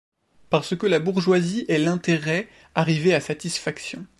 Parce 0.49 0.75
que 0.75 0.87
la 0.87 0.97
bourgeoisie 0.97 1.63
est 1.69 1.77
l’intérêt 1.77 2.49
arrivé 2.73 3.13
à 3.13 3.21
satisfaction. 3.21 4.03